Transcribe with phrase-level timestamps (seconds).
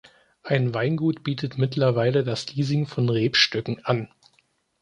[0.41, 4.09] Ein Weingut bietet mittlerweile das Leasing von Rebstöcken an.